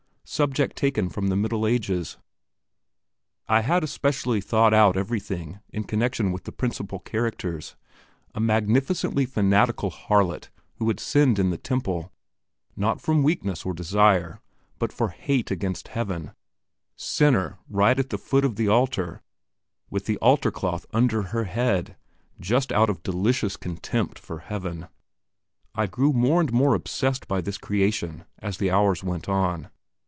Subject 0.23 0.77
taken 0.77 1.09
from 1.09 1.27
the 1.27 1.35
Middle 1.35 1.67
Ages. 1.67 2.17
I 3.49 3.59
had 3.59 3.83
especially 3.83 4.39
thought 4.39 4.73
out 4.73 4.95
everything 4.95 5.59
in 5.71 5.83
connection 5.83 6.31
with 6.31 6.45
the 6.45 6.53
principal 6.53 6.99
characters: 6.99 7.75
a 8.33 8.39
magnificently 8.39 9.25
fanatical 9.25 9.91
harlot 9.91 10.47
who 10.75 10.87
had 10.87 11.01
sinned 11.01 11.37
in 11.37 11.49
the 11.49 11.57
temple, 11.57 12.13
not 12.77 13.01
from 13.01 13.23
weakness 13.23 13.65
or 13.65 13.73
desire, 13.73 14.39
but 14.79 14.93
for 14.93 15.09
hate 15.09 15.51
against 15.51 15.89
heaven; 15.89 16.31
sinner 16.95 17.59
right 17.69 17.99
at 17.99 18.09
the 18.09 18.17
foot 18.17 18.45
of 18.45 18.55
the 18.55 18.69
altar, 18.69 19.21
with 19.89 20.05
the 20.05 20.15
altar 20.19 20.49
cloth 20.49 20.85
under 20.93 21.23
her 21.23 21.43
head, 21.43 21.97
just 22.39 22.71
out 22.71 22.89
of 22.89 23.03
delicious 23.03 23.57
contempt 23.57 24.17
for 24.17 24.39
heaven. 24.39 24.87
I 25.75 25.87
grew 25.87 26.13
more 26.13 26.39
and 26.39 26.53
more 26.53 26.73
obsessed 26.73 27.27
by 27.27 27.41
this 27.41 27.57
creation 27.57 28.23
as 28.39 28.59
the 28.59 28.71
hours 28.71 29.03
went 29.03 29.27
on. 29.27 29.67